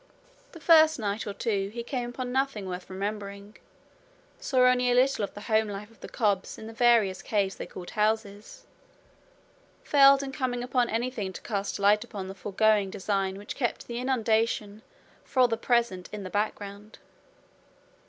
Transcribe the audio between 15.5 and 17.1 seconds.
present in the background.